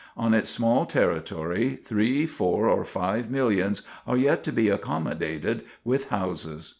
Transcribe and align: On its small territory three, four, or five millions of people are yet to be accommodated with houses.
On 0.17 0.33
its 0.33 0.49
small 0.49 0.87
territory 0.87 1.75
three, 1.79 2.25
four, 2.25 2.67
or 2.67 2.83
five 2.83 3.29
millions 3.29 3.81
of 3.81 3.85
people 3.87 4.13
are 4.13 4.17
yet 4.17 4.43
to 4.45 4.51
be 4.51 4.67
accommodated 4.67 5.63
with 5.85 6.09
houses. 6.09 6.69